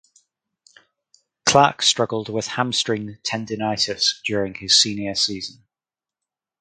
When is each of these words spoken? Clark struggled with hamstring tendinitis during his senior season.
Clark 1.45 1.83
struggled 1.83 2.27
with 2.27 2.47
hamstring 2.47 3.19
tendinitis 3.21 4.19
during 4.25 4.55
his 4.55 4.81
senior 4.81 5.13
season. 5.13 5.63